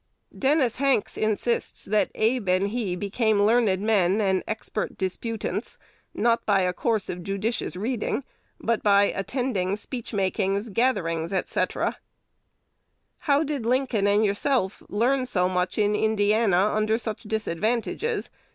Dennis 0.35 0.77
Hanks 0.77 1.15
insists 1.15 1.85
that 1.85 2.09
Abe 2.15 2.49
and 2.49 2.69
he 2.69 2.95
became 2.95 3.39
learned 3.39 3.81
men 3.83 4.19
and 4.19 4.41
expert 4.47 4.97
disputants, 4.97 5.77
not 6.15 6.43
by 6.43 6.61
a 6.61 6.73
course 6.73 7.07
of 7.07 7.21
judicious 7.21 7.75
reading, 7.75 8.23
but 8.59 8.81
by 8.81 9.03
attending 9.03 9.75
"speech 9.75 10.11
makings, 10.11 10.69
gatherings," 10.69 11.31
&c. 11.47 11.61
"How 13.19 13.43
did 13.43 13.63
Lincoln 13.63 14.07
and 14.07 14.25
yourself 14.25 14.81
learn 14.89 15.27
so 15.27 15.47
much 15.47 15.77
in 15.77 15.95
Indiana 15.95 16.71
under 16.73 16.97
such 16.97 17.21
disadvantages?" 17.21 18.31